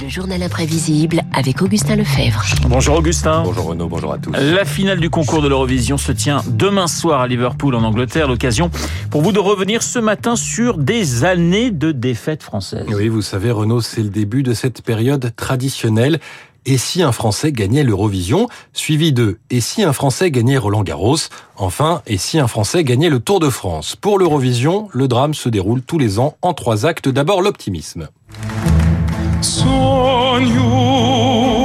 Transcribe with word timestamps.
Le 0.00 0.08
journal 0.08 0.42
imprévisible 0.42 1.22
avec 1.32 1.62
Augustin 1.62 1.96
Lefebvre. 1.96 2.44
Bonjour 2.68 2.96
Augustin. 2.96 3.42
Bonjour 3.44 3.66
Renaud, 3.66 3.88
bonjour 3.88 4.12
à 4.12 4.18
tous. 4.18 4.32
La 4.32 4.64
finale 4.64 5.00
du 5.00 5.10
concours 5.10 5.42
de 5.42 5.48
l'Eurovision 5.48 5.96
se 5.96 6.12
tient 6.12 6.42
demain 6.48 6.86
soir 6.86 7.20
à 7.20 7.28
Liverpool 7.28 7.74
en 7.74 7.82
Angleterre. 7.82 8.28
L'occasion 8.28 8.70
pour 9.10 9.22
vous 9.22 9.32
de 9.32 9.38
revenir 9.38 9.82
ce 9.82 9.98
matin 9.98 10.36
sur 10.36 10.78
des 10.78 11.24
années 11.24 11.70
de 11.70 11.92
défaites 11.92 12.42
françaises. 12.42 12.86
Oui, 12.88 13.08
vous 13.08 13.22
savez 13.22 13.50
Renaud, 13.50 13.80
c'est 13.80 14.02
le 14.02 14.10
début 14.10 14.42
de 14.42 14.54
cette 14.54 14.82
période 14.82 15.32
traditionnelle. 15.36 16.18
Et 16.66 16.76
si 16.76 17.02
un 17.02 17.12
Français 17.12 17.50
gagnait 17.52 17.84
l'Eurovision 17.84 18.48
Suivi 18.72 19.12
de 19.12 19.38
Et 19.48 19.60
si 19.60 19.84
un 19.84 19.92
Français 19.92 20.30
gagnait 20.30 20.58
Roland 20.58 20.82
Garros 20.82 21.16
Enfin, 21.56 22.02
Et 22.06 22.18
si 22.18 22.38
un 22.38 22.48
Français 22.48 22.84
gagnait 22.84 23.08
le 23.08 23.20
Tour 23.20 23.40
de 23.40 23.48
France? 23.48 23.96
Pour 23.96 24.18
l'Eurovision, 24.18 24.88
le 24.92 25.08
drame 25.08 25.32
se 25.32 25.48
déroule 25.48 25.80
tous 25.80 25.98
les 25.98 26.18
ans 26.18 26.36
en 26.42 26.54
trois 26.54 26.84
actes. 26.84 27.08
D'abord 27.08 27.40
l'optimisme. 27.40 28.08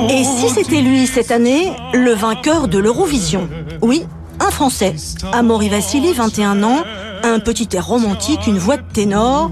Et 0.09 0.23
si 0.23 0.49
c'était 0.49 0.81
lui 0.81 1.07
cette 1.07 1.31
année, 1.31 1.71
le 1.93 2.13
vainqueur 2.13 2.67
de 2.67 2.77
l'Eurovision? 2.77 3.49
Oui, 3.81 4.05
un 4.39 4.51
Français. 4.51 4.95
Amaury 5.31 5.69
Vassili, 5.69 6.13
21 6.13 6.61
ans, 6.63 6.83
un 7.23 7.39
petit 7.39 7.67
air 7.73 7.87
romantique, 7.87 8.45
une 8.45 8.59
voix 8.59 8.77
de 8.77 8.83
ténor, 8.93 9.49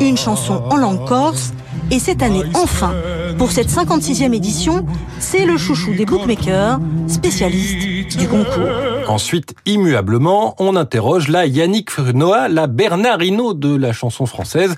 une 0.00 0.16
chanson 0.16 0.62
en 0.70 0.76
langue 0.76 1.04
corse, 1.06 1.52
et 1.90 1.98
cette 1.98 2.22
année, 2.22 2.42
enfin, 2.54 2.94
pour 3.38 3.50
cette 3.50 3.70
56e 3.70 4.34
édition, 4.34 4.86
c'est 5.18 5.44
le 5.44 5.56
chouchou 5.56 5.94
des 5.94 6.04
bookmakers, 6.04 6.80
spécialiste 7.06 8.16
du 8.16 8.28
concours. 8.28 8.68
Ensuite, 9.08 9.54
immuablement, 9.66 10.54
on 10.58 10.76
interroge 10.76 11.28
la 11.28 11.46
Yannick 11.46 11.90
Frunoa, 11.90 12.48
la 12.48 12.66
Bernardino 12.66 13.54
de 13.54 13.74
la 13.74 13.92
chanson 13.92 14.26
française. 14.26 14.74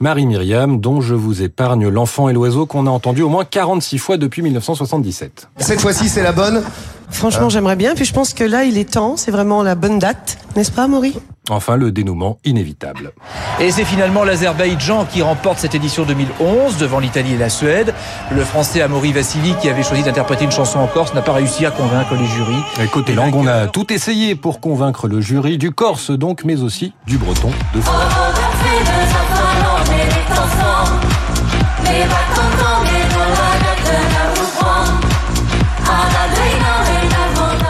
Marie-Myriam, 0.00 0.80
dont 0.80 1.02
je 1.02 1.14
vous 1.14 1.42
épargne 1.42 1.88
l'enfant 1.88 2.30
et 2.30 2.32
l'oiseau 2.32 2.64
qu'on 2.64 2.86
a 2.86 2.90
entendu 2.90 3.20
au 3.20 3.28
moins 3.28 3.44
46 3.44 3.98
fois 3.98 4.16
depuis 4.16 4.40
1977. 4.40 5.48
Cette 5.58 5.80
fois-ci, 5.80 6.08
c'est 6.08 6.22
la 6.22 6.32
bonne 6.32 6.62
Franchement, 7.10 7.48
j'aimerais 7.48 7.76
bien. 7.76 7.94
Puis 7.94 8.04
je 8.04 8.14
pense 8.14 8.32
que 8.32 8.44
là, 8.44 8.64
il 8.64 8.78
est 8.78 8.92
temps. 8.92 9.16
C'est 9.16 9.30
vraiment 9.30 9.62
la 9.62 9.74
bonne 9.74 9.98
date. 9.98 10.38
N'est-ce 10.56 10.72
pas, 10.72 10.88
Maury 10.88 11.14
Enfin, 11.50 11.76
le 11.76 11.90
dénouement 11.90 12.38
inévitable. 12.44 13.12
Et 13.58 13.72
c'est 13.72 13.84
finalement 13.84 14.22
l'Azerbaïdjan 14.24 15.04
qui 15.04 15.20
remporte 15.20 15.58
cette 15.58 15.74
édition 15.74 16.04
2011 16.04 16.76
devant 16.78 17.00
l'Italie 17.00 17.34
et 17.34 17.36
la 17.36 17.48
Suède. 17.48 17.92
Le 18.30 18.44
français 18.44 18.80
Amaury 18.80 19.12
Vassili, 19.12 19.54
qui 19.60 19.68
avait 19.68 19.82
choisi 19.82 20.02
d'interpréter 20.04 20.44
une 20.44 20.52
chanson 20.52 20.78
en 20.78 20.86
corse, 20.86 21.12
n'a 21.12 21.22
pas 21.22 21.32
réussi 21.32 21.66
à 21.66 21.72
convaincre 21.72 22.14
les 22.14 22.26
jurys. 22.26 22.62
Et 22.80 22.86
côté 22.86 23.14
langue, 23.14 23.34
on 23.34 23.46
a 23.46 23.66
tout 23.66 23.92
essayé 23.92 24.36
pour 24.36 24.60
convaincre 24.60 25.08
le 25.08 25.20
jury, 25.20 25.58
du 25.58 25.72
corse 25.72 26.10
donc, 26.12 26.44
mais 26.44 26.62
aussi 26.62 26.92
du 27.06 27.18
breton 27.18 27.50
de 27.74 27.80
France. 27.80 28.00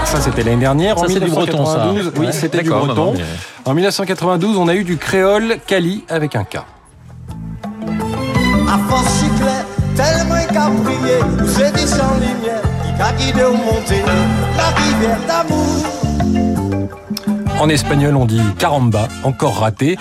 Ça, 0.04 0.20
c'était 0.20 0.42
l'année 0.42 0.56
dernière. 0.60 0.98
Ça, 0.98 1.04
en 1.04 1.08
c'est 1.08 1.20
du 1.20 1.30
breton, 1.30 1.64
ça. 1.66 1.84
1992, 1.86 2.12
Oui, 2.18 2.26
Ouais. 2.26 2.32
c'était 2.32 2.62
du 2.62 2.70
breton. 2.70 2.86
non, 2.94 2.94
non, 2.94 3.12
mais- 3.14 3.70
En 3.70 3.74
1992, 3.74 4.56
on 4.56 4.66
a 4.68 4.74
eu 4.74 4.82
du 4.84 4.96
créole 4.96 5.58
Cali 5.66 6.04
avec 6.08 6.34
un 6.34 6.44
K. 6.44 6.56
A 8.68 8.78
force 8.88 9.20
chiclet, 9.20 9.64
tellement 9.94 10.44
qu'à 10.52 10.68
prier, 10.82 11.20
nous 11.38 11.60
aider 11.60 11.86
sans 11.86 12.14
lumière, 12.14 12.62
qui 12.96 13.02
a 13.02 13.12
guidé 13.12 13.42
au 13.44 13.52
monter, 13.52 14.02
la 14.56 14.68
rivière 14.80 15.18
d'amour. 15.28 15.84
En 17.60 17.68
espagnol, 17.68 18.16
on 18.16 18.24
dit 18.26 18.40
caramba, 18.58 19.06
encore 19.22 19.58
raté. 19.60 19.98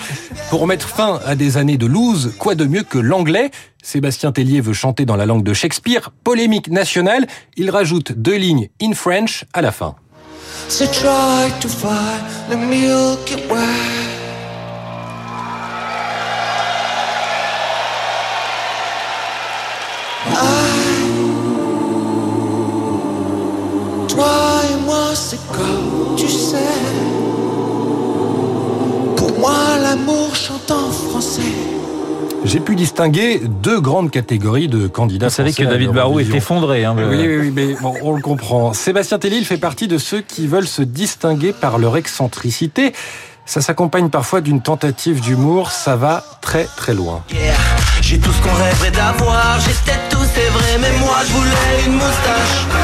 Pour 0.50 0.66
mettre 0.66 0.88
fin 0.88 1.20
à 1.24 1.36
des 1.36 1.58
années 1.58 1.76
de 1.76 1.86
lose, 1.86 2.34
quoi 2.36 2.56
de 2.56 2.64
mieux 2.64 2.82
que 2.82 2.98
l'anglais? 2.98 3.52
Sébastien 3.84 4.32
Tellier 4.32 4.60
veut 4.60 4.72
chanter 4.72 5.04
dans 5.04 5.14
la 5.14 5.24
langue 5.24 5.44
de 5.44 5.54
Shakespeare, 5.54 6.10
polémique 6.24 6.68
nationale, 6.68 7.28
il 7.56 7.70
rajoute 7.70 8.10
deux 8.10 8.34
lignes 8.34 8.68
in 8.82 8.92
French 8.92 9.44
à 9.52 9.62
la 9.62 9.70
fin. 9.70 9.94
L'amour 29.90 30.36
chante 30.36 30.70
en 30.70 30.88
français. 30.90 31.42
J'ai 32.44 32.60
pu 32.60 32.76
distinguer 32.76 33.40
deux 33.44 33.80
grandes 33.80 34.10
catégories 34.10 34.68
de 34.68 34.86
candidats. 34.86 35.26
Vous 35.28 35.34
savez 35.34 35.52
que 35.52 35.64
David 35.64 35.90
Barrault 35.90 36.20
est 36.20 36.32
effondré. 36.32 36.84
Hein, 36.84 36.94
Oui, 36.96 37.16
oui, 37.18 37.36
oui, 37.38 37.52
mais 37.52 37.74
bon, 37.74 37.94
on 38.02 38.12
le 38.14 38.22
comprend. 38.22 38.72
Sébastien 38.72 39.18
Tellier, 39.18 39.38
il 39.38 39.44
fait 39.44 39.58
partie 39.58 39.88
de 39.88 39.98
ceux 39.98 40.20
qui 40.20 40.46
veulent 40.46 40.68
se 40.68 40.82
distinguer 40.82 41.52
par 41.52 41.78
leur 41.78 41.96
excentricité. 41.96 42.92
Ça 43.46 43.60
s'accompagne 43.60 44.10
parfois 44.10 44.40
d'une 44.40 44.62
tentative 44.62 45.20
d'humour, 45.20 45.72
ça 45.72 45.96
va 45.96 46.22
très 46.40 46.66
très 46.76 46.94
loin. 46.94 47.24
Yeah, 47.32 47.54
J'ai 48.00 48.18
tout 48.20 48.30
ce 48.30 48.42
qu'on 48.42 48.54
rêverait 48.54 48.92
d'avoir, 48.92 49.58
tout, 50.08 50.18
c'est 50.34 50.50
vrai, 50.50 50.78
mais 50.80 50.98
moi 51.00 51.16
je 51.26 51.32
voulais 51.32 51.84
une 51.86 51.94
moustache. 51.94 52.79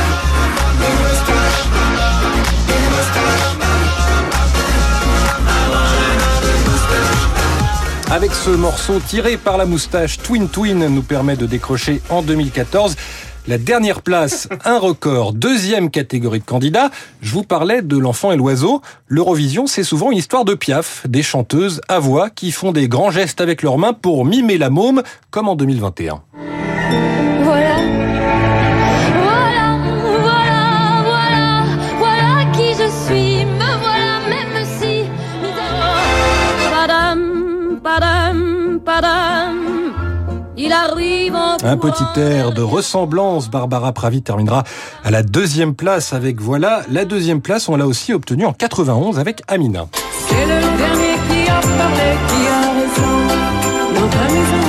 Avec 8.16 8.32
ce 8.32 8.48
morceau 8.48 8.98
tiré 8.98 9.36
par 9.36 9.58
la 9.58 9.66
moustache, 9.66 10.16
Twin 10.16 10.48
Twin 10.48 10.88
nous 10.88 11.02
permet 11.02 11.36
de 11.36 11.44
décrocher 11.44 12.00
en 12.08 12.22
2014 12.22 12.96
la 13.46 13.58
dernière 13.58 14.00
place, 14.00 14.48
un 14.64 14.78
record, 14.78 15.34
deuxième 15.34 15.90
catégorie 15.90 16.38
de 16.38 16.44
candidats. 16.46 16.88
Je 17.20 17.30
vous 17.32 17.42
parlais 17.42 17.82
de 17.82 17.98
l'enfant 17.98 18.32
et 18.32 18.38
l'oiseau. 18.38 18.80
L'Eurovision, 19.06 19.66
c'est 19.66 19.84
souvent 19.84 20.12
une 20.12 20.16
histoire 20.16 20.46
de 20.46 20.54
piaf, 20.54 21.06
des 21.06 21.22
chanteuses 21.22 21.82
à 21.88 21.98
voix 21.98 22.30
qui 22.30 22.52
font 22.52 22.72
des 22.72 22.88
grands 22.88 23.10
gestes 23.10 23.42
avec 23.42 23.60
leurs 23.60 23.76
mains 23.76 23.92
pour 23.92 24.24
mimer 24.24 24.56
la 24.56 24.70
môme, 24.70 25.02
comme 25.30 25.50
en 25.50 25.54
2021. 25.54 26.22
Un 41.68 41.78
petit 41.78 42.20
air 42.20 42.52
de 42.52 42.62
ressemblance. 42.62 43.50
Barbara 43.50 43.92
Pravi 43.92 44.22
terminera 44.22 44.62
à 45.02 45.10
la 45.10 45.24
deuxième 45.24 45.74
place 45.74 46.12
avec 46.12 46.40
Voilà. 46.40 46.82
La 46.88 47.04
deuxième 47.04 47.40
place, 47.40 47.68
on 47.68 47.74
l'a 47.74 47.88
aussi 47.88 48.12
obtenue 48.12 48.46
en 48.46 48.52
91 48.52 49.18
avec 49.18 49.42
Amina. 49.48 49.88
C'est 50.28 50.46
le 50.46 50.60
dernier 50.78 51.16
qui 51.28 51.50
a 51.50 51.60
qui 52.28 52.46
a 54.62 54.65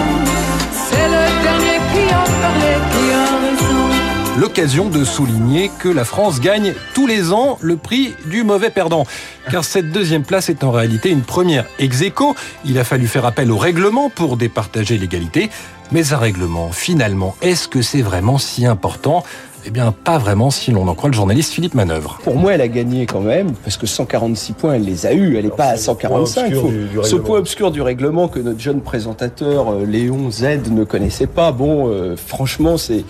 L'occasion 4.37 4.87
de 4.87 5.03
souligner 5.03 5.71
que 5.79 5.89
la 5.89 6.05
France 6.05 6.39
gagne 6.39 6.75
tous 6.93 7.07
les 7.07 7.33
ans 7.33 7.57
le 7.59 7.75
prix 7.75 8.13
du 8.27 8.43
mauvais 8.43 8.69
perdant. 8.69 9.03
Car 9.49 9.63
cette 9.63 9.91
deuxième 9.91 10.21
place 10.23 10.49
est 10.49 10.63
en 10.63 10.69
réalité 10.69 11.09
une 11.09 11.23
première 11.23 11.65
ex 11.79 12.03
aequo. 12.03 12.35
Il 12.63 12.77
a 12.77 12.83
fallu 12.83 13.07
faire 13.07 13.25
appel 13.25 13.51
au 13.51 13.57
règlement 13.57 14.11
pour 14.11 14.37
départager 14.37 14.99
l'égalité. 14.99 15.49
Mais 15.91 16.13
un 16.13 16.17
règlement, 16.17 16.71
finalement, 16.71 17.35
est-ce 17.41 17.67
que 17.67 17.81
c'est 17.81 18.03
vraiment 18.03 18.37
si 18.37 18.67
important? 18.67 19.23
Eh 19.65 19.69
bien, 19.69 19.91
pas 19.91 20.17
vraiment 20.17 20.49
si 20.49 20.71
l'on 20.71 20.87
en 20.87 20.95
croit 20.95 21.09
le 21.09 21.15
journaliste 21.15 21.51
Philippe 21.53 21.73
Manœuvre. 21.73 22.19
Pour 22.23 22.35
moi, 22.37 22.53
elle 22.53 22.61
a 22.61 22.67
gagné 22.69 23.05
quand 23.05 23.19
même, 23.19 23.51
parce 23.63 23.75
que 23.75 23.85
146 23.85 24.53
points, 24.53 24.73
elle 24.75 24.85
les 24.85 25.05
a 25.05 25.13
eus. 25.13 25.35
Elle 25.37 25.45
n'est 25.45 25.51
pas 25.51 25.69
à 25.69 25.77
145. 25.77 26.53
Faut- 26.53 27.03
ce 27.03 27.15
point 27.15 27.37
obscur 27.39 27.71
du 27.71 27.81
règlement 27.81 28.27
que 28.29 28.39
notre 28.39 28.59
jeune 28.59 28.79
présentateur 28.81 29.73
euh, 29.73 29.85
Léon 29.85 30.31
Z 30.31 30.69
ne 30.71 30.83
connaissait 30.85 31.27
pas. 31.27 31.51
Bon, 31.51 31.89
euh, 31.91 32.15
franchement, 32.15 32.77
c'est, 32.77 33.03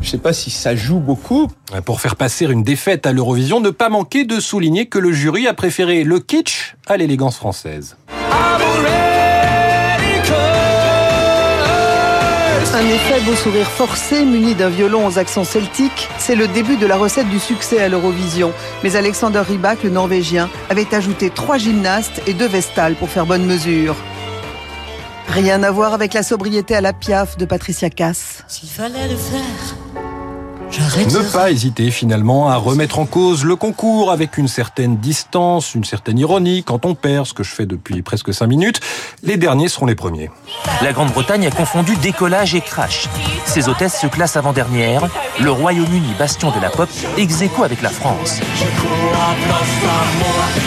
je 0.00 0.08
sais 0.08 0.18
pas 0.18 0.32
si 0.32 0.50
ça 0.50 0.74
joue 0.74 1.00
beaucoup. 1.00 1.48
Pour 1.84 2.00
faire 2.00 2.16
passer 2.16 2.46
une 2.46 2.62
défaite 2.62 3.04
à 3.06 3.12
l'Eurovision, 3.12 3.60
ne 3.60 3.70
pas 3.70 3.90
manquer 3.90 4.24
de 4.24 4.40
souligner 4.40 4.86
que 4.86 4.98
le 4.98 5.12
jury 5.12 5.46
a 5.46 5.54
préféré 5.54 6.02
le 6.04 6.18
kitsch 6.18 6.76
à 6.86 6.96
l'élégance 6.96 7.36
française. 7.36 7.96
Un 12.72 12.86
effet 12.86 13.20
beau 13.22 13.34
sourire 13.34 13.68
forcé, 13.68 14.24
muni 14.24 14.54
d'un 14.54 14.68
violon 14.68 15.06
aux 15.06 15.18
accents 15.18 15.44
celtiques, 15.44 16.08
c'est 16.18 16.36
le 16.36 16.46
début 16.46 16.76
de 16.76 16.86
la 16.86 16.96
recette 16.96 17.28
du 17.28 17.40
succès 17.40 17.80
à 17.80 17.88
l'Eurovision. 17.88 18.52
Mais 18.84 18.94
Alexander 18.96 19.40
Rybak, 19.40 19.82
le 19.82 19.90
Norvégien, 19.90 20.48
avait 20.68 20.94
ajouté 20.94 21.30
trois 21.30 21.58
gymnastes 21.58 22.22
et 22.28 22.32
deux 22.32 22.46
vestales 22.46 22.94
pour 22.94 23.08
faire 23.08 23.26
bonne 23.26 23.44
mesure. 23.44 23.96
Rien 25.28 25.62
à 25.62 25.70
voir 25.70 25.94
avec 25.94 26.14
la 26.14 26.22
sobriété 26.22 26.76
à 26.76 26.80
la 26.80 26.92
piaf 26.92 27.36
de 27.36 27.44
Patricia 27.44 27.90
Cass. 27.90 28.44
S'il 28.46 28.68
fallait 28.68 29.08
le 29.08 29.16
faire, 29.16 29.76
Ne 30.70 31.32
pas 31.32 31.50
hésiter 31.50 31.90
finalement 31.90 32.48
à 32.48 32.54
remettre 32.54 33.00
en 33.00 33.06
cause 33.06 33.44
le 33.44 33.56
concours 33.56 34.12
avec 34.12 34.38
une 34.38 34.46
certaine 34.46 34.98
distance, 34.98 35.74
une 35.74 35.82
certaine 35.82 36.16
ironie 36.16 36.62
quand 36.62 36.86
on 36.86 36.94
perd, 36.94 37.26
ce 37.26 37.34
que 37.34 37.42
je 37.42 37.50
fais 37.50 37.66
depuis 37.66 38.02
presque 38.02 38.32
cinq 38.32 38.46
minutes. 38.46 38.80
Les 39.24 39.36
derniers 39.36 39.68
seront 39.68 39.86
les 39.86 39.96
premiers. 39.96 40.30
La 40.82 40.92
Grande-Bretagne 40.92 41.48
a 41.48 41.50
confondu 41.50 41.96
décollage 41.96 42.54
et 42.54 42.60
crash. 42.60 43.08
Ses 43.46 43.68
hôtesses 43.68 44.00
se 44.00 44.06
classent 44.06 44.36
avant-dernière. 44.36 45.08
Le 45.40 45.50
Royaume-Uni, 45.50 46.14
bastion 46.16 46.52
de 46.52 46.60
la 46.60 46.70
pop, 46.70 46.88
ex 47.18 47.42
aequo 47.42 47.64
avec 47.64 47.82
la 47.82 47.90
France. 47.90 48.38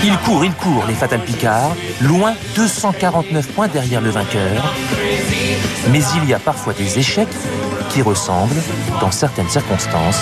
Il 0.04 0.18
court, 0.18 0.44
il 0.44 0.54
court, 0.54 0.84
les 0.86 0.96
Fatal 0.96 1.22
Picard, 1.22 1.76
loin 2.02 2.34
249 2.56 3.48
points 3.48 3.70
derrière 3.70 4.02
le 4.02 4.10
vainqueur. 4.10 4.74
Mais 5.92 6.02
il 6.18 6.30
y 6.30 6.34
a 6.34 6.40
parfois 6.40 6.74
des 6.74 7.00
échecs 7.00 7.30
qui 7.94 8.01
ressemblent, 8.01 8.62
dans 9.01 9.12
certaines 9.12 9.50
circonstances, 9.50 10.22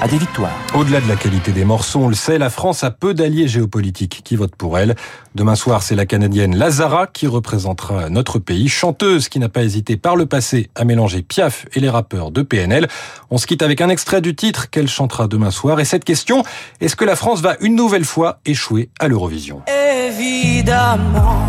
à 0.00 0.08
des 0.08 0.18
victoires. 0.18 0.56
Au-delà 0.74 1.00
de 1.00 1.08
la 1.08 1.14
qualité 1.14 1.52
des 1.52 1.64
morceaux, 1.64 2.00
on 2.00 2.08
le 2.08 2.16
sait, 2.16 2.38
la 2.38 2.50
France 2.50 2.82
a 2.82 2.90
peu 2.90 3.14
d'alliés 3.14 3.46
géopolitiques 3.46 4.22
qui 4.24 4.34
votent 4.34 4.56
pour 4.56 4.78
elle. 4.78 4.96
Demain 5.36 5.54
soir, 5.54 5.82
c'est 5.82 5.94
la 5.94 6.06
Canadienne 6.06 6.56
Lazara 6.56 7.06
qui 7.06 7.28
représentera 7.28 8.10
notre 8.10 8.40
pays, 8.40 8.68
chanteuse 8.68 9.28
qui 9.28 9.38
n'a 9.38 9.48
pas 9.48 9.62
hésité 9.62 9.96
par 9.96 10.16
le 10.16 10.26
passé 10.26 10.70
à 10.74 10.84
mélanger 10.84 11.22
Piaf 11.22 11.66
et 11.72 11.80
les 11.80 11.88
rappeurs 11.88 12.32
de 12.32 12.42
PNL. 12.42 12.88
On 13.30 13.38
se 13.38 13.46
quitte 13.46 13.62
avec 13.62 13.80
un 13.80 13.90
extrait 13.90 14.20
du 14.20 14.34
titre 14.34 14.68
qu'elle 14.70 14.88
chantera 14.88 15.28
demain 15.28 15.52
soir. 15.52 15.78
Et 15.78 15.84
cette 15.84 16.04
question, 16.04 16.42
est-ce 16.80 16.96
que 16.96 17.04
la 17.04 17.14
France 17.14 17.40
va 17.42 17.54
une 17.60 17.76
nouvelle 17.76 18.04
fois 18.04 18.40
échouer 18.44 18.90
à 18.98 19.06
l'Eurovision? 19.06 19.62
Évidemment, 19.68 21.48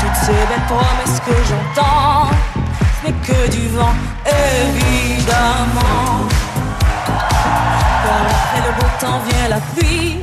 toutes 0.00 0.26
ces 0.26 0.32
belles 0.32 0.66
promesses 0.66 1.20
que 1.20 1.32
j'entends 1.48 2.51
n'est 3.04 3.18
que 3.26 3.50
du 3.50 3.68
vent, 3.68 3.94
évidemment. 4.26 6.28
Car 8.04 8.22
après 8.30 8.62
le 8.66 8.72
beau 8.78 8.90
temps 9.00 9.20
vient 9.28 9.48
la 9.48 9.60
pluie. 9.74 10.18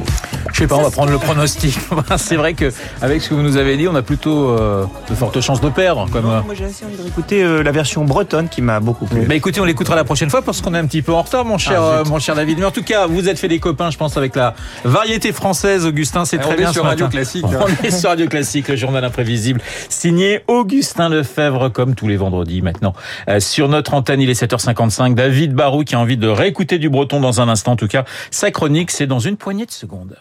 Je 0.59 0.65
sais 0.65 0.67
pas, 0.67 0.75
on 0.75 0.81
va 0.81 0.91
prendre 0.91 1.13
le 1.13 1.17
pronostic. 1.17 1.79
C'est 2.17 2.35
vrai 2.35 2.53
que 2.53 2.69
avec 3.01 3.21
ce 3.21 3.29
que 3.29 3.33
vous 3.33 3.41
nous 3.41 3.55
avez 3.55 3.77
dit, 3.77 3.87
on 3.87 3.95
a 3.95 4.01
plutôt 4.01 4.49
euh, 4.49 4.83
de 5.09 5.15
fortes 5.15 5.39
chances 5.39 5.61
de 5.61 5.69
perdre. 5.69 6.09
Comme, 6.11 6.25
euh. 6.25 6.41
Moi 6.41 6.53
j'ai 6.53 6.65
assez 6.65 6.83
envie 6.83 6.97
de 6.97 7.01
réécouter 7.01 7.41
euh, 7.41 7.63
la 7.63 7.71
version 7.71 8.03
bretonne 8.03 8.49
qui 8.49 8.61
m'a 8.61 8.81
beaucoup 8.81 9.05
plu. 9.05 9.21
Bah 9.21 9.35
écoutez, 9.35 9.61
on 9.61 9.63
l'écoutera 9.63 9.95
la 9.95 10.03
prochaine 10.03 10.29
fois 10.29 10.41
parce 10.41 10.59
qu'on 10.59 10.73
est 10.73 10.77
un 10.77 10.85
petit 10.85 11.01
peu 11.01 11.13
en 11.13 11.21
retard, 11.21 11.45
mon 11.45 11.57
cher, 11.57 11.81
Ah, 11.81 11.99
euh, 11.99 12.03
mon 12.03 12.19
cher 12.19 12.35
David. 12.35 12.59
Mais 12.59 12.65
en 12.65 12.71
tout 12.71 12.83
cas, 12.83 13.07
vous 13.07 13.29
êtes 13.29 13.39
fait 13.39 13.47
des 13.47 13.59
copains, 13.59 13.89
je 13.89 13.97
pense, 13.97 14.17
avec 14.17 14.35
la 14.35 14.53
variété 14.83 15.31
française, 15.31 15.85
Augustin. 15.85 16.25
C'est 16.25 16.35
Et 16.35 16.39
très 16.39 16.49
on 16.49 16.53
est 16.55 16.57
bien 16.57 16.73
sur 16.73 16.81
ce 16.81 16.87
Radio 16.87 17.05
matin. 17.05 17.17
Classique, 17.17 17.45
hein. 17.45 17.65
On 17.65 17.85
est 17.85 17.91
sur 17.91 18.09
Radio 18.09 18.27
Classique, 18.27 18.67
le 18.67 18.75
journal 18.75 19.05
imprévisible, 19.05 19.61
signé 19.87 20.41
Augustin 20.47 21.07
Lefebvre, 21.07 21.69
comme 21.71 21.95
tous 21.95 22.09
les 22.09 22.17
vendredis 22.17 22.61
maintenant. 22.61 22.93
Euh, 23.29 23.39
sur 23.39 23.69
notre 23.69 23.93
antenne, 23.93 24.19
il 24.19 24.29
est 24.29 24.43
7h55. 24.43 25.15
David 25.15 25.53
Barou 25.53 25.85
qui 25.85 25.95
a 25.95 25.99
envie 26.01 26.17
de 26.17 26.27
réécouter 26.27 26.79
du 26.79 26.89
breton 26.89 27.21
dans 27.21 27.39
un 27.39 27.47
instant. 27.47 27.71
En 27.71 27.77
tout 27.77 27.87
cas, 27.87 28.03
sa 28.29 28.51
chronique, 28.51 28.91
c'est 28.91 29.07
dans 29.07 29.19
une 29.19 29.37
poignée 29.37 29.65
de 29.65 29.71
secondes. 29.71 30.17